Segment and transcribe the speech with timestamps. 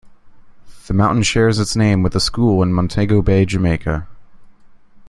[0.87, 4.07] The Mountain shares its name with a school in Montego Bay, Jamaica.